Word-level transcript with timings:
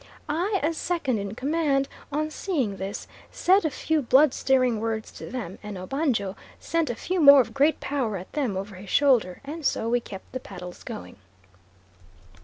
I, 0.27 0.59
as 0.63 0.77
second 0.79 1.19
in 1.19 1.35
command, 1.35 1.87
on 2.11 2.31
seeing 2.31 2.77
this, 2.77 3.07
said 3.29 3.63
a 3.65 3.69
few 3.69 4.01
blood 4.01 4.33
stirring 4.33 4.79
words 4.79 5.11
to 5.11 5.29
them, 5.29 5.59
and 5.61 5.77
Obanjo 5.77 6.35
sent 6.59 6.89
a 6.89 6.95
few 6.95 7.21
more 7.21 7.39
of 7.39 7.53
great 7.53 7.79
power 7.79 8.17
at 8.17 8.33
them 8.33 8.57
over 8.57 8.77
his 8.77 8.89
shoulder, 8.89 9.41
and 9.45 9.63
so 9.63 9.87
we 9.89 9.99
kept 9.99 10.31
the 10.31 10.39
paddles 10.39 10.81
going. 10.81 11.17